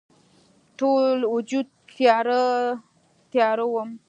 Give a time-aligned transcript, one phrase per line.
[0.79, 2.43] ټول وجود تیاره،
[3.31, 3.89] تیاره وم